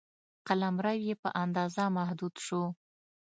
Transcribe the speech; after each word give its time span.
قلمرو 0.47 0.93
یې 1.07 1.13
په 1.21 1.29
اندازه 1.43 1.83
محدود 1.97 2.35
شو. 2.45 2.63